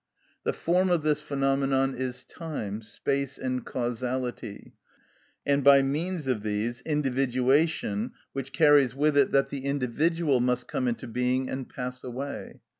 [0.45, 4.73] The form of this phenomenon is time, space, and causality,
[5.45, 10.87] and by means of these individuation, which carries with it that the individual must come
[10.87, 12.61] into being and pass away.